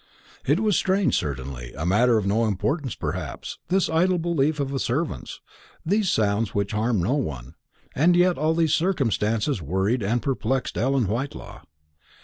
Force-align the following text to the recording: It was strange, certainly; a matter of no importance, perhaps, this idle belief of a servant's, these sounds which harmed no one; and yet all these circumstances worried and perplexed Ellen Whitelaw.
It 0.47 0.59
was 0.59 0.75
strange, 0.77 1.15
certainly; 1.15 1.73
a 1.77 1.85
matter 1.85 2.17
of 2.17 2.25
no 2.25 2.45
importance, 2.47 2.95
perhaps, 2.95 3.59
this 3.67 3.87
idle 3.87 4.17
belief 4.17 4.59
of 4.59 4.73
a 4.73 4.79
servant's, 4.79 5.41
these 5.85 6.09
sounds 6.09 6.55
which 6.55 6.71
harmed 6.71 7.03
no 7.03 7.13
one; 7.13 7.53
and 7.93 8.15
yet 8.15 8.35
all 8.35 8.55
these 8.55 8.73
circumstances 8.73 9.61
worried 9.61 10.01
and 10.01 10.19
perplexed 10.19 10.75
Ellen 10.75 11.05
Whitelaw. 11.05 11.61